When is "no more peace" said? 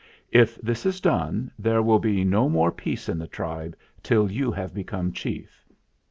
2.23-3.07